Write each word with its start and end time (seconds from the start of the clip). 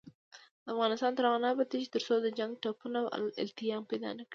افغانستان 0.73 1.11
تر 1.13 1.23
هغو 1.27 1.43
نه 1.43 1.47
ابادیږي، 1.53 1.87
ترڅو 1.95 2.13
د 2.21 2.27
جنګ 2.39 2.51
ټپونه 2.63 2.99
التیام 3.43 3.83
پیدا 3.91 4.09
نکړي. 4.17 4.25